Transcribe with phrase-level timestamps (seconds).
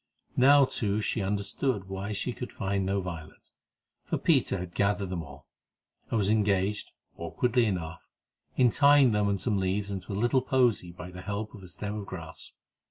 [0.35, 3.53] Now, too, she understood why she could find no violets,
[4.03, 5.45] for Peter had gathered them all,
[6.09, 8.01] and was engaged, awkwardly enough,
[8.57, 11.53] in trying to tie them and some leaves into a little posy by the help
[11.53, 12.51] of a stem of grass.